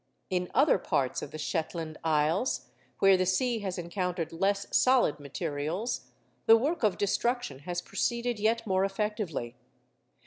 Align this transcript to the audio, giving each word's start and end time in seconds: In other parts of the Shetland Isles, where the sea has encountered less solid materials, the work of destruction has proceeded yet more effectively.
In 0.31 0.49
other 0.55 0.79
parts 0.79 1.21
of 1.21 1.29
the 1.29 1.37
Shetland 1.37 1.99
Isles, 2.03 2.71
where 2.97 3.15
the 3.15 3.25
sea 3.27 3.59
has 3.59 3.77
encountered 3.77 4.33
less 4.33 4.65
solid 4.75 5.19
materials, 5.19 6.09
the 6.47 6.57
work 6.57 6.81
of 6.81 6.97
destruction 6.97 7.59
has 7.69 7.83
proceeded 7.83 8.39
yet 8.39 8.65
more 8.65 8.83
effectively. 8.83 9.55